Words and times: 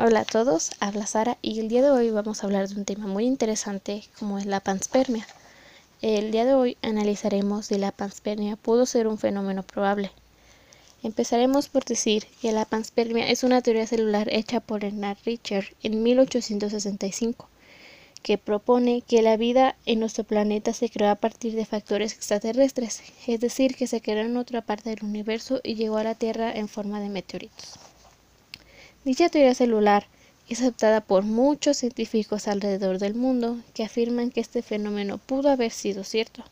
Hola 0.00 0.20
a 0.20 0.24
todos, 0.24 0.70
habla 0.80 1.06
Sara 1.06 1.38
y 1.42 1.60
el 1.60 1.68
día 1.68 1.82
de 1.82 1.90
hoy 1.90 2.10
vamos 2.10 2.42
a 2.42 2.46
hablar 2.46 2.68
de 2.68 2.74
un 2.76 2.84
tema 2.84 3.06
muy 3.06 3.24
interesante 3.24 4.04
como 4.18 4.38
es 4.38 4.46
la 4.46 4.60
panspermia. 4.60 5.26
El 6.02 6.30
día 6.30 6.44
de 6.44 6.54
hoy 6.54 6.76
analizaremos 6.82 7.66
si 7.66 7.78
la 7.78 7.90
panspermia 7.90 8.56
pudo 8.56 8.86
ser 8.86 9.06
un 9.06 9.18
fenómeno 9.18 9.62
probable. 9.62 10.12
Empezaremos 11.02 11.68
por 11.68 11.84
decir 11.84 12.26
que 12.42 12.52
la 12.52 12.64
panspermia 12.64 13.28
es 13.28 13.42
una 13.42 13.62
teoría 13.62 13.86
celular 13.86 14.28
hecha 14.30 14.60
por 14.60 14.82
Bernard 14.82 15.18
Richter 15.24 15.74
en 15.82 16.02
1865, 16.02 17.48
que 18.22 18.38
propone 18.38 19.02
que 19.02 19.22
la 19.22 19.36
vida 19.36 19.76
en 19.86 20.00
nuestro 20.00 20.24
planeta 20.24 20.72
se 20.72 20.90
creó 20.90 21.10
a 21.10 21.14
partir 21.14 21.54
de 21.54 21.64
factores 21.64 22.12
extraterrestres, 22.12 23.02
es 23.26 23.40
decir, 23.40 23.74
que 23.76 23.86
se 23.86 24.00
creó 24.00 24.24
en 24.24 24.36
otra 24.36 24.62
parte 24.62 24.90
del 24.90 25.04
universo 25.04 25.60
y 25.62 25.74
llegó 25.74 25.98
a 25.98 26.04
la 26.04 26.14
Tierra 26.14 26.52
en 26.52 26.68
forma 26.68 27.00
de 27.00 27.08
meteoritos. 27.08 27.78
Dicha 29.04 29.28
teoría 29.28 29.54
celular 29.54 30.06
es 30.48 30.60
aceptada 30.60 31.00
por 31.00 31.22
muchos 31.22 31.76
científicos 31.76 32.48
alrededor 32.48 32.98
del 32.98 33.14
mundo 33.14 33.58
que 33.74 33.84
afirman 33.84 34.30
que 34.30 34.40
este 34.40 34.62
fenómeno 34.62 35.18
pudo 35.18 35.50
haber 35.50 35.70
sido 35.70 36.04
cierto. 36.04 36.42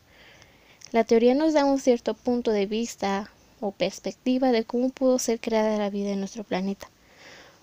La 0.91 1.03
teoría 1.03 1.35
nos 1.35 1.53
da 1.53 1.65
un 1.65 1.79
cierto 1.79 2.13
punto 2.13 2.51
de 2.51 2.65
vista 2.65 3.29
o 3.59 3.71
perspectiva 3.71 4.51
de 4.51 4.63
cómo 4.63 4.89
pudo 4.89 5.19
ser 5.19 5.39
creada 5.39 5.77
la 5.77 5.89
vida 5.89 6.11
en 6.11 6.19
nuestro 6.19 6.43
planeta. 6.43 6.89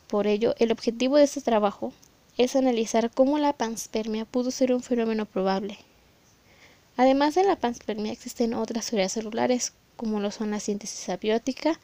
Por 0.08 0.26
ello, 0.26 0.54
el 0.58 0.72
objetivo 0.72 1.16
de 1.16 1.24
este 1.24 1.40
trabajo 1.40 1.92
es 2.36 2.56
analizar 2.56 3.10
cómo 3.10 3.38
la 3.38 3.52
panspermia 3.52 4.24
pudo 4.24 4.50
ser 4.50 4.72
un 4.72 4.82
fenómeno 4.82 5.26
probable. 5.26 5.78
Además 6.96 7.34
de 7.34 7.44
la 7.44 7.56
panspermia 7.56 8.12
existen 8.12 8.54
otras 8.54 8.86
teorías 8.86 9.12
celulares, 9.12 9.72
como 9.96 10.20
lo 10.20 10.30
son 10.30 10.50
la 10.50 10.60
síntesis 10.60 11.08
abiótica 11.08 11.78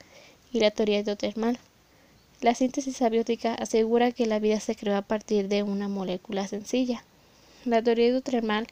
y 0.52 0.60
la 0.60 0.70
teoría 0.70 1.00
hidrotermal. 1.00 1.58
La 2.40 2.54
síntesis 2.54 3.02
abiótica 3.02 3.54
asegura 3.54 4.12
que 4.12 4.26
la 4.26 4.38
vida 4.38 4.60
se 4.60 4.74
creó 4.74 4.96
a 4.96 5.02
partir 5.02 5.48
de 5.48 5.62
una 5.62 5.88
molécula 5.88 6.46
sencilla. 6.48 7.04
La 7.64 7.82
teoría 7.82 8.08
hidrotermal 8.08 8.66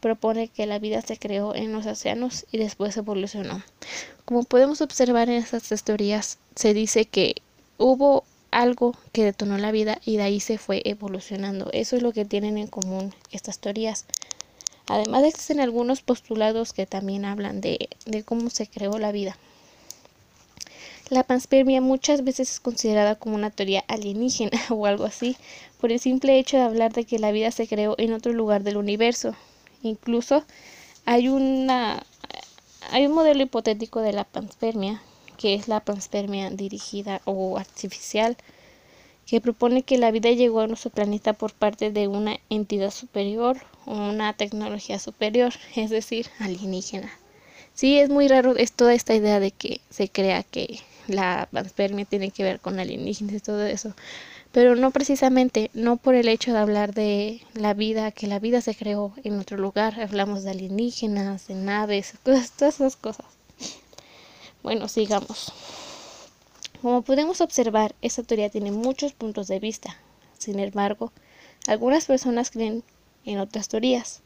propone 0.00 0.48
que 0.48 0.66
la 0.66 0.78
vida 0.78 1.00
se 1.02 1.16
creó 1.16 1.54
en 1.54 1.72
los 1.72 1.86
océanos 1.86 2.46
y 2.50 2.58
después 2.58 2.96
evolucionó. 2.96 3.62
Como 4.24 4.42
podemos 4.44 4.80
observar 4.80 5.28
en 5.28 5.36
estas 5.36 5.84
teorías, 5.84 6.38
se 6.56 6.74
dice 6.74 7.04
que 7.04 7.36
hubo 7.78 8.24
algo 8.52 8.94
que 9.10 9.24
detonó 9.24 9.58
la 9.58 9.72
vida 9.72 9.98
y 10.04 10.18
de 10.18 10.22
ahí 10.22 10.38
se 10.38 10.58
fue 10.58 10.82
evolucionando. 10.84 11.70
Eso 11.72 11.96
es 11.96 12.02
lo 12.02 12.12
que 12.12 12.24
tienen 12.24 12.56
en 12.58 12.68
común 12.68 13.12
estas 13.32 13.58
teorías. 13.58 14.04
Además 14.86 15.24
existen 15.24 15.58
algunos 15.58 16.02
postulados 16.02 16.72
que 16.72 16.86
también 16.86 17.24
hablan 17.24 17.60
de, 17.60 17.88
de 18.06 18.22
cómo 18.22 18.50
se 18.50 18.68
creó 18.68 18.98
la 18.98 19.10
vida. 19.10 19.36
La 21.10 21.24
panspermia 21.24 21.80
muchas 21.80 22.24
veces 22.24 22.52
es 22.52 22.60
considerada 22.60 23.16
como 23.16 23.34
una 23.34 23.50
teoría 23.50 23.84
alienígena 23.88 24.58
o 24.70 24.86
algo 24.86 25.04
así, 25.04 25.36
por 25.80 25.92
el 25.92 26.00
simple 26.00 26.38
hecho 26.38 26.56
de 26.56 26.62
hablar 26.62 26.92
de 26.92 27.04
que 27.04 27.18
la 27.18 27.32
vida 27.32 27.50
se 27.50 27.66
creó 27.66 27.94
en 27.98 28.12
otro 28.12 28.32
lugar 28.32 28.62
del 28.62 28.76
universo. 28.76 29.34
Incluso 29.82 30.44
hay 31.04 31.28
una 31.28 32.04
hay 32.90 33.06
un 33.06 33.12
modelo 33.12 33.42
hipotético 33.42 34.00
de 34.00 34.12
la 34.12 34.24
panspermia, 34.24 35.02
que 35.42 35.54
es 35.54 35.66
la 35.66 35.80
panspermia 35.80 36.50
dirigida 36.50 37.20
o 37.24 37.58
artificial, 37.58 38.36
que 39.26 39.40
propone 39.40 39.82
que 39.82 39.98
la 39.98 40.12
vida 40.12 40.30
llegó 40.30 40.60
a 40.60 40.68
nuestro 40.68 40.90
planeta 40.90 41.32
por 41.32 41.52
parte 41.52 41.90
de 41.90 42.06
una 42.06 42.38
entidad 42.48 42.92
superior 42.92 43.56
o 43.84 43.90
una 43.90 44.34
tecnología 44.34 45.00
superior, 45.00 45.52
es 45.74 45.90
decir, 45.90 46.28
alienígena. 46.38 47.10
Sí, 47.74 47.98
es 47.98 48.08
muy 48.08 48.28
raro 48.28 48.54
es 48.56 48.70
toda 48.70 48.94
esta 48.94 49.16
idea 49.16 49.40
de 49.40 49.50
que 49.50 49.80
se 49.90 50.08
crea 50.08 50.44
que 50.44 50.78
la 51.08 51.48
panspermia 51.50 52.04
tiene 52.04 52.30
que 52.30 52.44
ver 52.44 52.60
con 52.60 52.78
alienígenas 52.78 53.34
y 53.34 53.40
todo 53.40 53.66
eso. 53.66 53.94
Pero 54.52 54.76
no 54.76 54.92
precisamente, 54.92 55.72
no 55.74 55.96
por 55.96 56.14
el 56.14 56.28
hecho 56.28 56.52
de 56.52 56.58
hablar 56.58 56.94
de 56.94 57.40
la 57.54 57.74
vida, 57.74 58.12
que 58.12 58.28
la 58.28 58.38
vida 58.38 58.60
se 58.60 58.76
creó 58.76 59.12
en 59.24 59.40
otro 59.40 59.56
lugar. 59.56 60.00
Hablamos 60.00 60.44
de 60.44 60.50
alienígenas, 60.52 61.48
de 61.48 61.56
naves, 61.56 62.14
todas, 62.22 62.52
esas 62.62 62.94
cosas. 62.94 63.26
Bueno, 64.62 64.86
sigamos. 64.86 65.52
Como 66.80 67.02
podemos 67.02 67.40
observar, 67.40 67.96
esta 68.00 68.22
teoría 68.22 68.48
tiene 68.48 68.70
muchos 68.70 69.12
puntos 69.12 69.48
de 69.48 69.58
vista. 69.58 69.96
Sin 70.38 70.60
embargo, 70.60 71.12
algunas 71.66 72.06
personas 72.06 72.50
creen 72.50 72.84
en 73.24 73.38
otras 73.38 73.68
teorías, 73.68 74.20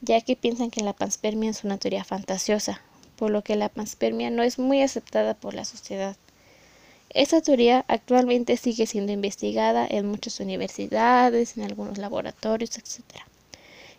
ya 0.00 0.20
que 0.20 0.36
piensan 0.36 0.70
que 0.70 0.82
la 0.82 0.92
panspermia 0.92 1.50
es 1.50 1.64
una 1.64 1.78
teoría 1.78 2.04
fantasiosa, 2.04 2.80
por 3.16 3.30
lo 3.30 3.42
que 3.42 3.56
la 3.56 3.68
panspermia 3.68 4.30
no 4.30 4.42
es 4.42 4.58
muy 4.58 4.82
aceptada 4.82 5.34
por 5.34 5.54
la 5.54 5.64
sociedad. 5.64 6.16
Esta 7.10 7.40
teoría 7.40 7.84
actualmente 7.88 8.56
sigue 8.56 8.86
siendo 8.86 9.12
investigada 9.12 9.86
en 9.88 10.06
muchas 10.06 10.38
universidades, 10.40 11.56
en 11.56 11.64
algunos 11.64 11.98
laboratorios, 11.98 12.78
etc. 12.78 13.02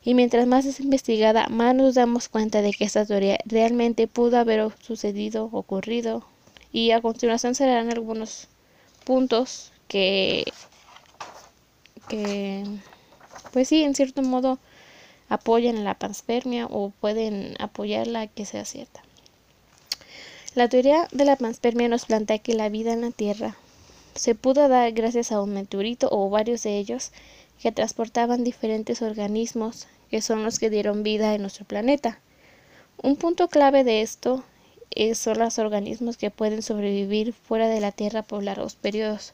Y 0.06 0.14
mientras 0.14 0.48
más 0.48 0.66
es 0.66 0.80
investigada, 0.80 1.48
más 1.48 1.74
nos 1.76 1.96
damos 1.96 2.28
cuenta 2.28 2.62
de 2.62 2.72
que 2.72 2.84
esta 2.84 3.06
teoría 3.06 3.40
realmente 3.46 4.08
pudo 4.08 4.38
haber 4.38 4.70
sucedido, 4.82 5.50
ocurrido. 5.52 6.26
Y 6.74 6.92
a 6.92 7.02
continuación 7.02 7.56
serán 7.56 7.90
algunos 7.90 8.48
puntos 9.06 9.72
que, 9.88 10.46
que 12.10 12.64
pues 13.54 13.68
sí, 13.70 13.84
en 13.84 13.96
cierto 13.96 14.22
modo 14.24 14.60
apoyan 15.30 15.84
la 15.84 15.94
panspermia 15.94 16.68
o 16.70 16.92
pueden 17.00 17.56
apoyarla 17.60 18.22
a 18.22 18.28
que 18.28 18.46
sea 18.46 18.66
cierta. 18.66 19.04
La 20.56 20.68
teoría 20.68 21.08
de 21.12 21.26
la 21.26 21.36
panspermia 21.36 21.88
nos 21.88 22.06
plantea 22.06 22.40
que 22.40 22.54
la 22.54 22.70
vida 22.70 22.94
en 22.94 23.02
la 23.02 23.12
Tierra 23.12 23.56
se 24.16 24.36
pudo 24.36 24.68
dar 24.68 24.92
gracias 24.92 25.32
a 25.32 25.42
un 25.42 25.54
meteorito 25.54 26.10
o 26.12 26.30
varios 26.30 26.62
de 26.64 26.78
ellos 26.78 27.12
que 27.60 27.72
transportaban 27.72 28.44
diferentes 28.44 29.02
organismos 29.02 29.88
que 30.14 30.22
son 30.22 30.44
los 30.44 30.60
que 30.60 30.70
dieron 30.70 31.02
vida 31.02 31.34
en 31.34 31.42
nuestro 31.42 31.66
planeta. 31.66 32.20
Un 33.02 33.16
punto 33.16 33.48
clave 33.48 33.84
de 33.84 34.04
esto 34.04 34.44
son 35.16 35.40
los 35.40 35.58
organismos 35.58 36.18
que 36.18 36.30
pueden 36.30 36.62
sobrevivir 36.62 37.34
fuera 37.34 37.68
de 37.68 37.82
la 37.82 37.92
Tierra 37.92 38.22
por 38.22 38.44
largos 38.44 38.76
periodos. 38.76 39.34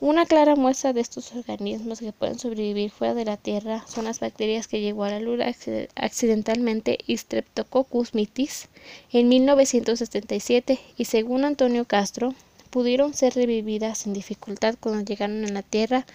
Una 0.00 0.26
clara 0.26 0.56
muestra 0.56 0.92
de 0.92 1.02
estos 1.02 1.32
organismos 1.36 2.00
que 2.00 2.10
pueden 2.10 2.36
sobrevivir 2.36 2.90
fuera 2.90 3.14
de 3.14 3.26
la 3.26 3.36
Tierra 3.36 3.84
son 3.86 4.06
las 4.06 4.18
bacterias 4.18 4.66
que 4.66 4.80
llegó 4.80 5.04
a 5.04 5.10
la 5.10 5.20
Luna 5.20 5.54
accidentalmente 5.94 6.98
Streptococcus 7.08 8.12
mitis 8.12 8.68
en 9.12 9.28
1977 9.28 10.80
y 10.96 11.04
según 11.04 11.44
Antonio 11.44 11.84
Castro 11.84 12.34
pudieron 12.70 13.14
ser 13.14 13.34
revividas 13.34 13.98
sin 13.98 14.14
dificultad 14.14 14.74
cuando 14.80 15.04
llegaron 15.04 15.44
a 15.44 15.52
la 15.52 15.62
Tierra 15.62 16.06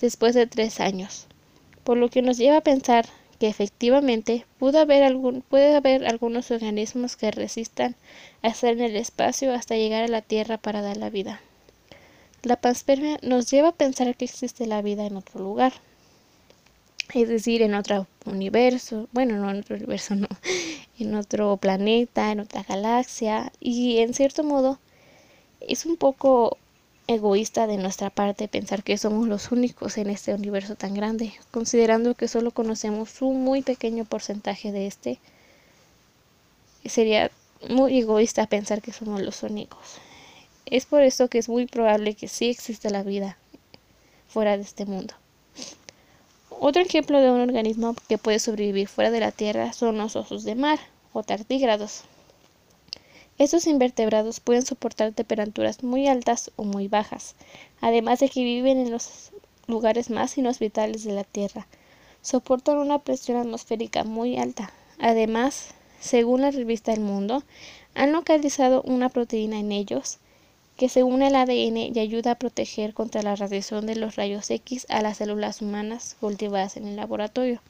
después 0.00 0.36
de 0.36 0.46
tres 0.46 0.78
años, 0.78 1.26
por 1.86 1.96
lo 1.98 2.10
que 2.10 2.20
nos 2.20 2.36
lleva 2.36 2.56
a 2.56 2.62
pensar 2.62 3.06
que 3.38 3.46
efectivamente 3.46 4.44
haber 4.60 5.04
algún, 5.04 5.42
puede 5.42 5.76
haber 5.76 6.04
algunos 6.04 6.50
organismos 6.50 7.14
que 7.14 7.30
resistan 7.30 7.94
a 8.42 8.48
estar 8.48 8.72
en 8.72 8.80
el 8.80 8.96
espacio 8.96 9.54
hasta 9.54 9.76
llegar 9.76 10.02
a 10.02 10.08
la 10.08 10.20
Tierra 10.20 10.58
para 10.58 10.82
dar 10.82 10.96
la 10.96 11.10
vida. 11.10 11.40
La 12.42 12.56
panspermia 12.56 13.18
nos 13.22 13.48
lleva 13.52 13.68
a 13.68 13.76
pensar 13.76 14.16
que 14.16 14.24
existe 14.24 14.66
la 14.66 14.82
vida 14.82 15.06
en 15.06 15.16
otro 15.16 15.38
lugar, 15.38 15.74
es 17.14 17.28
decir, 17.28 17.62
en 17.62 17.76
otro 17.76 18.08
universo, 18.24 19.08
bueno, 19.12 19.36
no 19.36 19.48
en 19.48 19.60
otro 19.60 19.76
universo, 19.76 20.16
no, 20.16 20.26
en 20.98 21.14
otro 21.14 21.56
planeta, 21.56 22.32
en 22.32 22.40
otra 22.40 22.64
galaxia, 22.64 23.52
y 23.60 23.98
en 23.98 24.12
cierto 24.12 24.42
modo 24.42 24.80
es 25.60 25.86
un 25.86 25.96
poco 25.96 26.58
egoísta 27.08 27.66
de 27.66 27.76
nuestra 27.76 28.10
parte 28.10 28.48
pensar 28.48 28.82
que 28.82 28.98
somos 28.98 29.28
los 29.28 29.52
únicos 29.52 29.96
en 29.98 30.10
este 30.10 30.34
universo 30.34 30.74
tan 30.74 30.94
grande, 30.94 31.32
considerando 31.50 32.14
que 32.14 32.28
solo 32.28 32.50
conocemos 32.50 33.22
un 33.22 33.44
muy 33.44 33.62
pequeño 33.62 34.04
porcentaje 34.04 34.72
de 34.72 34.86
este. 34.86 35.18
Sería 36.84 37.30
muy 37.68 37.98
egoísta 37.98 38.46
pensar 38.46 38.82
que 38.82 38.92
somos 38.92 39.20
los 39.22 39.42
únicos. 39.42 39.98
Es 40.66 40.86
por 40.86 41.02
esto 41.02 41.28
que 41.28 41.38
es 41.38 41.48
muy 41.48 41.66
probable 41.66 42.14
que 42.14 42.28
sí 42.28 42.50
exista 42.50 42.90
la 42.90 43.02
vida 43.02 43.36
fuera 44.28 44.56
de 44.56 44.62
este 44.62 44.84
mundo. 44.84 45.14
Otro 46.50 46.82
ejemplo 46.82 47.20
de 47.20 47.30
un 47.30 47.40
organismo 47.40 47.94
que 48.08 48.18
puede 48.18 48.38
sobrevivir 48.38 48.88
fuera 48.88 49.10
de 49.10 49.20
la 49.20 49.30
Tierra 49.30 49.72
son 49.72 49.98
los 49.98 50.16
osos 50.16 50.42
de 50.44 50.54
mar 50.54 50.78
o 51.12 51.22
tardígrados. 51.22 52.02
Estos 53.38 53.66
invertebrados 53.66 54.40
pueden 54.40 54.64
soportar 54.64 55.12
temperaturas 55.12 55.82
muy 55.82 56.08
altas 56.08 56.50
o 56.56 56.64
muy 56.64 56.88
bajas, 56.88 57.34
además 57.82 58.20
de 58.20 58.30
que 58.30 58.42
viven 58.42 58.78
en 58.78 58.90
los 58.90 59.30
lugares 59.66 60.08
más 60.08 60.38
inhospitales 60.38 61.04
de 61.04 61.12
la 61.12 61.24
Tierra. 61.24 61.66
Soportan 62.22 62.78
una 62.78 63.00
presión 63.00 63.36
atmosférica 63.36 64.04
muy 64.04 64.38
alta. 64.38 64.72
Además, 64.98 65.74
según 66.00 66.40
la 66.40 66.50
revista 66.50 66.94
El 66.94 67.00
Mundo, 67.00 67.42
han 67.94 68.12
localizado 68.12 68.80
una 68.82 69.10
proteína 69.10 69.58
en 69.58 69.70
ellos 69.70 70.18
que 70.78 70.88
se 70.88 71.02
une 71.02 71.26
al 71.26 71.36
ADN 71.36 71.76
y 71.94 71.98
ayuda 71.98 72.32
a 72.32 72.38
proteger 72.38 72.94
contra 72.94 73.22
la 73.22 73.36
radiación 73.36 73.86
de 73.86 73.96
los 73.96 74.16
rayos 74.16 74.50
X 74.50 74.86
a 74.88 75.02
las 75.02 75.18
células 75.18 75.60
humanas 75.60 76.16
cultivadas 76.20 76.76
en 76.76 76.86
el 76.86 76.96
laboratorio. 76.96 77.60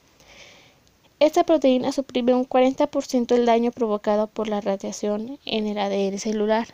Esta 1.19 1.43
proteína 1.43 1.91
suprime 1.91 2.35
un 2.35 2.47
40% 2.47 3.25
del 3.25 3.47
daño 3.47 3.71
provocado 3.71 4.27
por 4.27 4.47
la 4.47 4.61
radiación 4.61 5.39
en 5.45 5.65
el 5.65 5.79
ADN 5.79 6.19
celular. 6.19 6.67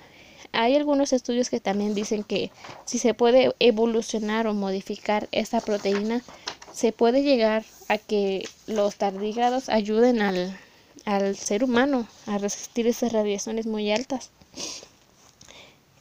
hay 0.51 0.75
algunos 0.75 1.13
estudios 1.13 1.49
que 1.49 1.61
también 1.61 1.95
dicen 1.95 2.25
que 2.25 2.51
si 2.83 2.99
se 2.99 3.13
puede 3.13 3.55
evolucionar 3.59 4.47
o 4.47 4.53
modificar 4.53 5.29
esta 5.31 5.61
proteína, 5.61 6.21
se 6.73 6.91
puede 6.91 7.23
llegar 7.23 7.63
a 7.87 7.97
que 7.97 8.45
los 8.67 8.97
tardígrados 8.97 9.69
ayuden 9.69 10.21
al, 10.21 10.59
al 11.05 11.37
ser 11.37 11.63
humano 11.63 12.05
a 12.25 12.37
resistir 12.37 12.85
esas 12.85 13.13
radiaciones 13.13 13.65
muy 13.65 13.91
altas. 13.91 14.31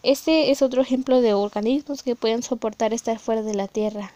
Este 0.03 0.51
es 0.51 0.63
otro 0.63 0.83
ejemplo 0.83 1.21
de 1.21 1.33
organismos 1.33 2.03
que 2.03 2.17
pueden 2.17 2.43
soportar 2.43 2.93
estar 2.93 3.21
fuera 3.21 3.43
de 3.43 3.55
la 3.55 3.69
Tierra, 3.69 4.13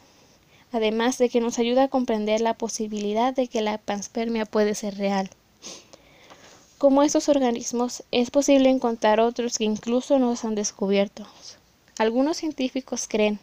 además 0.73 1.19
de 1.19 1.29
que 1.29 1.41
nos 1.41 1.59
ayuda 1.59 1.85
a 1.85 1.89
comprender 1.89 2.41
la 2.41 2.55
posibilidad 2.55 3.35
de 3.35 3.49
que 3.49 3.63
la 3.63 3.79
panspermia 3.79 4.47
puede 4.47 4.75
ser 4.75 4.97
real. 4.97 5.31
Como 6.79 7.03
estos 7.03 7.29
organismos, 7.29 8.05
es 8.11 8.31
posible 8.31 8.69
encontrar 8.69 9.21
otros 9.21 9.57
que 9.57 9.65
incluso 9.65 10.19
no 10.19 10.37
se 10.37 10.47
han 10.47 10.55
descubierto. 10.55 11.27
Algunos 11.99 12.37
científicos 12.37 13.07
creen 13.09 13.39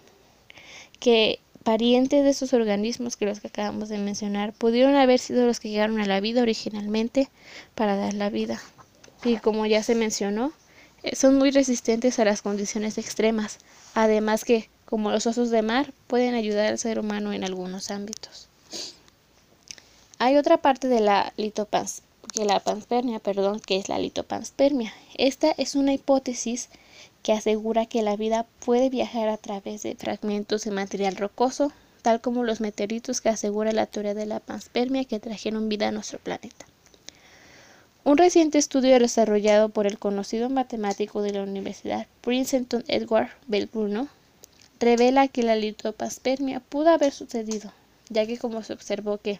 que 0.99 1.39
parientes 1.63 2.23
de 2.23 2.29
esos 2.29 2.53
organismos 2.53 3.17
que 3.17 3.25
los 3.25 3.39
que 3.39 3.47
acabamos 3.47 3.89
de 3.89 3.97
mencionar 3.97 4.53
pudieron 4.53 4.95
haber 4.95 5.19
sido 5.19 5.47
los 5.47 5.59
que 5.59 5.69
llegaron 5.69 5.99
a 5.99 6.05
la 6.05 6.19
vida 6.19 6.41
originalmente 6.41 7.29
para 7.73 7.95
dar 7.95 8.13
la 8.13 8.29
vida. 8.29 8.61
Y 9.23 9.37
como 9.37 9.65
ya 9.65 9.81
se 9.81 9.95
mencionó, 9.95 10.51
eh, 11.03 11.15
son 11.15 11.37
muy 11.37 11.51
resistentes 11.51 12.19
a 12.19 12.25
las 12.25 12.41
condiciones 12.41 12.97
extremas, 12.97 13.59
además 13.95 14.45
que, 14.45 14.69
como 14.93 15.09
los 15.09 15.25
osos 15.25 15.49
de 15.49 15.63
mar, 15.63 15.91
pueden 16.05 16.35
ayudar 16.35 16.67
al 16.67 16.77
ser 16.77 16.99
humano 16.99 17.33
en 17.33 17.43
algunos 17.43 17.89
ámbitos. 17.89 18.47
Hay 20.19 20.37
otra 20.37 20.57
parte 20.57 20.87
de 20.87 20.99
la 20.99 21.33
litopans 21.35 22.03
que 22.31 22.45
la 22.45 22.59
panspermia, 22.59 23.17
perdón, 23.17 23.59
que 23.59 23.77
es 23.77 23.89
la 23.89 23.97
litopanspermia. 23.97 24.93
Esta 25.15 25.49
es 25.57 25.73
una 25.73 25.95
hipótesis 25.95 26.69
que 27.23 27.33
asegura 27.33 27.87
que 27.87 28.03
la 28.03 28.15
vida 28.15 28.45
puede 28.63 28.91
viajar 28.91 29.29
a 29.29 29.37
través 29.37 29.81
de 29.81 29.95
fragmentos 29.95 30.63
de 30.63 30.69
material 30.69 31.15
rocoso, 31.15 31.71
tal 32.03 32.21
como 32.21 32.43
los 32.43 32.61
meteoritos 32.61 33.19
que 33.19 33.29
asegura 33.29 33.71
la 33.71 33.87
teoría 33.87 34.13
de 34.13 34.27
la 34.27 34.41
panspermia 34.41 35.05
que 35.05 35.19
trajeron 35.19 35.69
vida 35.69 35.87
a 35.87 35.91
nuestro 35.91 36.19
planeta. 36.19 36.67
Un 38.03 38.19
reciente 38.19 38.59
estudio 38.59 38.99
desarrollado 38.99 39.69
por 39.69 39.87
el 39.87 39.97
conocido 39.97 40.51
matemático 40.51 41.23
de 41.23 41.31
la 41.31 41.41
Universidad 41.41 42.05
Princeton 42.21 42.83
Edward 42.87 43.31
Bell 43.47 43.67
Bruno 43.73 44.07
revela 44.79 45.27
que 45.27 45.43
la 45.43 45.55
litopanspermia 45.55 46.59
pudo 46.59 46.89
haber 46.89 47.11
sucedido, 47.11 47.71
ya 48.09 48.25
que 48.25 48.37
como 48.37 48.63
se 48.63 48.73
observó 48.73 49.17
que 49.17 49.39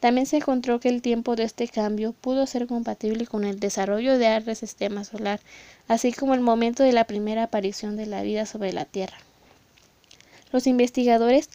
también 0.00 0.26
se 0.26 0.38
encontró 0.38 0.80
que 0.80 0.88
el 0.88 1.02
tiempo 1.02 1.36
de 1.36 1.44
este 1.44 1.68
cambio 1.68 2.14
pudo 2.14 2.46
ser 2.46 2.66
compatible 2.66 3.26
con 3.26 3.44
el 3.44 3.60
desarrollo 3.60 4.16
de 4.16 4.40
del 4.40 4.56
sistema 4.56 5.04
solar, 5.04 5.40
así 5.88 6.12
como 6.12 6.32
el 6.34 6.40
momento 6.40 6.82
de 6.82 6.92
la 6.92 7.04
primera 7.04 7.44
aparición 7.44 7.96
de 7.96 8.06
la 8.06 8.22
vida 8.22 8.46
sobre 8.46 8.72
la 8.72 8.86
Tierra. 8.86 9.18
Los 10.52 10.66
investigadores 10.66 11.50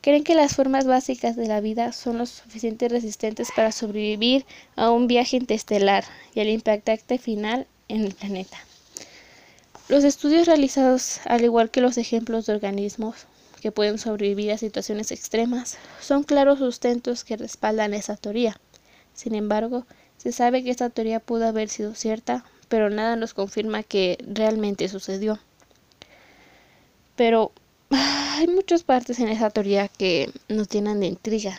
creen 0.00 0.22
que 0.22 0.36
las 0.36 0.54
formas 0.54 0.86
básicas 0.86 1.34
de 1.34 1.48
la 1.48 1.60
vida 1.60 1.92
son 1.92 2.18
lo 2.18 2.26
suficientemente 2.26 2.94
resistentes 2.94 3.48
para 3.54 3.72
sobrevivir 3.72 4.46
a 4.76 4.90
un 4.90 5.08
viaje 5.08 5.36
interestelar 5.36 6.04
y 6.34 6.40
al 6.40 6.48
impactante 6.48 7.18
final 7.18 7.66
en 7.88 8.04
el 8.04 8.14
planeta. 8.14 8.58
Los 9.88 10.04
estudios 10.04 10.46
realizados, 10.46 11.20
al 11.24 11.44
igual 11.44 11.70
que 11.70 11.80
los 11.80 11.96
ejemplos 11.96 12.44
de 12.44 12.52
organismos, 12.52 13.26
que 13.62 13.72
pueden 13.72 13.98
sobrevivir 13.98 14.52
a 14.52 14.58
situaciones 14.58 15.10
extremas 15.12 15.78
son 15.98 16.24
claros 16.24 16.58
sustentos 16.58 17.24
que 17.24 17.38
respaldan 17.38 17.94
esa 17.94 18.16
teoría. 18.16 18.60
Sin 19.14 19.34
embargo, 19.34 19.86
se 20.18 20.30
sabe 20.32 20.62
que 20.62 20.70
esta 20.70 20.90
teoría 20.90 21.20
pudo 21.20 21.46
haber 21.46 21.70
sido 21.70 21.94
cierta, 21.94 22.44
pero 22.68 22.90
nada 22.90 23.16
nos 23.16 23.32
confirma 23.32 23.82
que 23.82 24.18
realmente 24.20 24.88
sucedió. 24.88 25.38
Pero 27.16 27.52
hay 27.90 28.46
muchas 28.46 28.82
partes 28.82 29.18
en 29.20 29.28
esa 29.28 29.48
teoría 29.48 29.88
que 29.88 30.30
nos 30.48 30.68
llenan 30.68 31.00
de 31.00 31.06
intriga. 31.06 31.58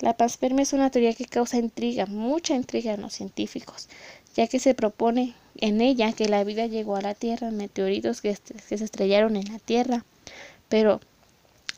La 0.00 0.14
panspermia 0.14 0.64
es 0.64 0.74
una 0.74 0.90
teoría 0.90 1.14
que 1.14 1.24
causa 1.24 1.56
intriga, 1.56 2.04
mucha 2.04 2.54
intriga 2.54 2.92
en 2.92 3.00
los 3.00 3.14
científicos, 3.14 3.88
ya 4.36 4.46
que 4.46 4.58
se 4.58 4.74
propone 4.74 5.34
en 5.56 5.80
ella 5.80 6.12
que 6.12 6.28
la 6.28 6.44
vida 6.44 6.66
llegó 6.66 6.96
a 6.96 7.02
la 7.02 7.14
Tierra 7.14 7.50
meteoritos 7.50 8.20
que, 8.20 8.34
se 8.34 8.74
estrellaron 8.74 9.36
en 9.36 9.52
la 9.52 9.58
Tierra 9.58 10.04
pero 10.68 11.00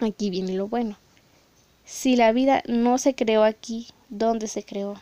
aquí 0.00 0.30
viene 0.30 0.54
lo 0.54 0.68
bueno. 0.68 0.96
Si 1.84 2.16
la 2.16 2.32
vida 2.32 2.62
no 2.66 2.98
se 2.98 3.14
creó 3.14 3.44
aquí, 3.44 3.88
¿dónde 4.08 4.48
se 4.48 4.64
creó? 4.64 5.00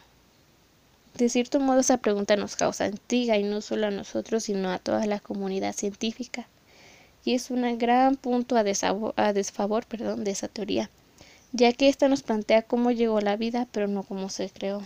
De 1.16 1.28
cierto 1.28 1.60
modo 1.60 1.80
esa 1.80 1.98
pregunta 1.98 2.36
nos 2.36 2.56
causa 2.56 2.88
intriga 2.88 3.38
y 3.38 3.44
no 3.44 3.60
solo 3.60 3.86
a 3.86 3.90
nosotros, 3.90 4.44
sino 4.44 4.70
a 4.70 4.80
toda 4.80 5.06
la 5.06 5.20
comunidad 5.20 5.74
científica. 5.74 6.48
Y 7.24 7.34
es 7.34 7.50
un 7.50 7.78
gran 7.78 8.16
punto 8.16 8.56
a, 8.56 8.64
a 9.16 9.32
desfavor 9.32 9.86
perdón, 9.86 10.24
de 10.24 10.32
esa 10.32 10.48
teoría, 10.48 10.90
ya 11.52 11.72
que 11.72 11.88
ésta 11.88 12.08
nos 12.08 12.22
plantea 12.22 12.62
cómo 12.62 12.90
llegó 12.90 13.20
la 13.20 13.36
vida, 13.36 13.66
pero 13.70 13.86
no 13.86 14.02
cómo 14.02 14.28
se 14.28 14.50
creó. 14.50 14.82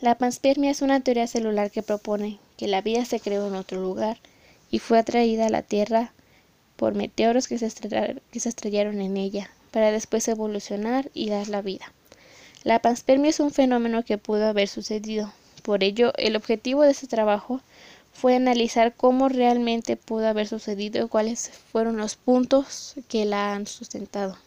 La 0.00 0.16
panspermia 0.16 0.70
es 0.70 0.80
una 0.80 1.00
teoría 1.00 1.26
celular 1.26 1.70
que 1.70 1.82
propone 1.82 2.38
que 2.56 2.66
la 2.68 2.80
vida 2.80 3.04
se 3.04 3.20
creó 3.20 3.46
en 3.48 3.54
otro 3.54 3.78
lugar 3.78 4.16
y 4.70 4.78
fue 4.78 4.98
atraída 4.98 5.46
a 5.46 5.50
la 5.50 5.60
Tierra 5.60 6.14
por 6.76 6.94
meteoros 6.94 7.48
que 7.48 7.58
se, 7.58 7.66
estrellaron, 7.66 9.02
en 9.02 9.18
ella, 9.18 9.50
para 9.70 9.92
después 9.92 10.26
evolucionar 10.28 11.10
y 11.12 11.28
dar 11.28 11.48
la 11.48 11.60
vida. 11.60 11.92
La 12.64 12.78
panspermia 12.78 13.28
es 13.28 13.40
un 13.40 13.50
fenómeno 13.50 14.02
que 14.02 14.16
pudo 14.16 14.46
haber 14.46 14.68
sucedido. 14.68 15.34
Por 15.62 15.84
ello, 15.84 16.14
el 16.16 16.34
objetivo 16.34 16.82
de 16.82 16.92
este 16.92 17.06
trabajo 17.06 17.60
fue 18.14 18.34
analizar 18.34 18.94
cómo 18.96 19.28
realmente 19.28 19.96
pudo 19.96 20.28
haber 20.28 20.48
sucedido 20.48 21.04
y 21.04 21.08
cuáles 21.08 21.50
fueron 21.50 21.98
los 21.98 22.16
puntos 22.16 22.94
que 23.06 23.26
la 23.26 23.52
han 23.52 23.66
sustentado. 23.66 24.38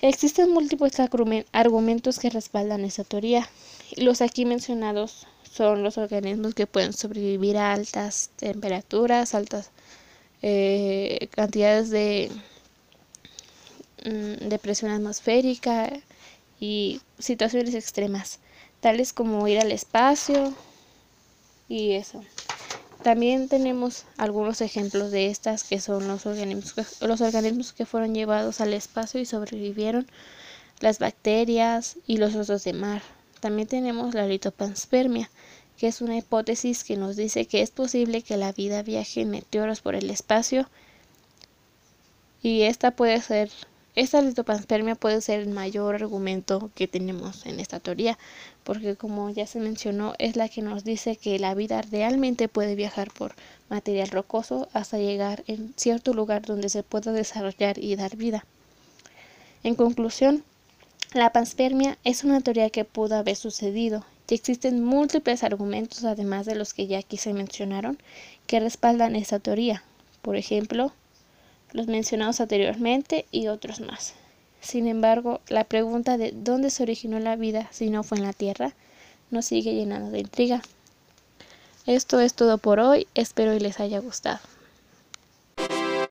Existen 0.00 0.50
múltiples 0.50 1.00
argumentos 1.52 2.18
que 2.20 2.30
respaldan 2.30 2.84
esta 2.84 3.02
teoría. 3.02 3.48
Los 3.96 4.20
aquí 4.20 4.44
mencionados 4.44 5.26
son 5.50 5.82
los 5.82 5.98
organismos 5.98 6.54
que 6.54 6.68
pueden 6.68 6.92
sobrevivir 6.92 7.56
a 7.56 7.72
altas 7.72 8.30
temperaturas, 8.36 9.34
altas 9.34 9.70
eh, 10.42 11.28
cantidades 11.32 11.90
de, 11.90 12.30
mm, 14.04 14.48
de 14.48 14.58
presión 14.60 14.92
atmosférica 14.92 15.90
y 16.60 17.00
situaciones 17.18 17.74
extremas, 17.74 18.38
tales 18.80 19.12
como 19.12 19.48
ir 19.48 19.58
al 19.58 19.72
espacio 19.72 20.54
y 21.68 21.92
eso. 21.92 22.22
También 23.02 23.48
tenemos 23.48 24.04
algunos 24.16 24.60
ejemplos 24.60 25.10
de 25.10 25.26
estas 25.26 25.64
que 25.64 25.80
son 25.80 26.08
los 26.08 26.26
organismos, 26.26 26.74
los 27.00 27.20
organismos 27.20 27.72
que 27.72 27.86
fueron 27.86 28.14
llevados 28.14 28.60
al 28.60 28.74
espacio 28.74 29.20
y 29.20 29.24
sobrevivieron, 29.24 30.06
las 30.80 30.98
bacterias 30.98 31.96
y 32.06 32.16
los 32.18 32.34
osos 32.34 32.64
de 32.64 32.72
mar. 32.72 33.02
También 33.40 33.68
tenemos 33.68 34.14
la 34.14 34.26
litopanspermia, 34.26 35.30
que 35.76 35.86
es 35.86 36.00
una 36.00 36.16
hipótesis 36.16 36.82
que 36.82 36.96
nos 36.96 37.14
dice 37.16 37.46
que 37.46 37.62
es 37.62 37.70
posible 37.70 38.22
que 38.22 38.36
la 38.36 38.52
vida 38.52 38.82
viaje 38.82 39.20
en 39.22 39.30
meteoros 39.30 39.80
por 39.80 39.94
el 39.94 40.10
espacio 40.10 40.68
y 42.42 42.62
esta 42.62 42.92
puede 42.92 43.20
ser 43.20 43.50
esta 43.98 44.22
litopanspermia 44.22 44.94
puede 44.94 45.20
ser 45.20 45.40
el 45.40 45.48
mayor 45.48 45.96
argumento 45.96 46.70
que 46.76 46.86
tenemos 46.86 47.44
en 47.46 47.58
esta 47.58 47.80
teoría, 47.80 48.16
porque 48.62 48.94
como 48.94 49.28
ya 49.30 49.44
se 49.44 49.58
mencionó, 49.58 50.14
es 50.20 50.36
la 50.36 50.48
que 50.48 50.62
nos 50.62 50.84
dice 50.84 51.16
que 51.16 51.40
la 51.40 51.52
vida 51.54 51.82
realmente 51.82 52.46
puede 52.46 52.76
viajar 52.76 53.10
por 53.10 53.34
material 53.68 54.06
rocoso 54.06 54.68
hasta 54.72 54.98
llegar 54.98 55.42
en 55.48 55.74
cierto 55.76 56.14
lugar 56.14 56.42
donde 56.42 56.68
se 56.68 56.84
pueda 56.84 57.10
desarrollar 57.10 57.76
y 57.82 57.96
dar 57.96 58.14
vida. 58.14 58.46
En 59.64 59.74
conclusión, 59.74 60.44
la 61.12 61.32
panspermia 61.32 61.98
es 62.04 62.22
una 62.22 62.40
teoría 62.40 62.70
que 62.70 62.84
pudo 62.84 63.16
haber 63.16 63.34
sucedido 63.34 64.04
y 64.30 64.34
existen 64.34 64.84
múltiples 64.84 65.42
argumentos, 65.42 66.04
además 66.04 66.46
de 66.46 66.54
los 66.54 66.72
que 66.72 66.86
ya 66.86 67.00
aquí 67.00 67.16
se 67.16 67.32
mencionaron, 67.32 67.98
que 68.46 68.60
respaldan 68.60 69.16
esta 69.16 69.40
teoría. 69.40 69.82
Por 70.22 70.36
ejemplo, 70.36 70.92
los 71.72 71.86
mencionados 71.86 72.40
anteriormente 72.40 73.26
y 73.30 73.48
otros 73.48 73.80
más. 73.80 74.14
Sin 74.60 74.86
embargo, 74.86 75.40
la 75.48 75.64
pregunta 75.64 76.18
de 76.18 76.32
dónde 76.32 76.70
se 76.70 76.82
originó 76.82 77.18
la 77.20 77.36
vida 77.36 77.68
si 77.70 77.90
no 77.90 78.02
fue 78.02 78.18
en 78.18 78.24
la 78.24 78.32
Tierra 78.32 78.72
nos 79.30 79.46
sigue 79.46 79.74
llenando 79.74 80.10
de 80.10 80.20
intriga. 80.20 80.62
Esto 81.86 82.20
es 82.20 82.34
todo 82.34 82.58
por 82.58 82.80
hoy, 82.80 83.06
espero 83.14 83.54
y 83.54 83.60
les 83.60 83.80
haya 83.80 83.98
gustado. 83.98 84.40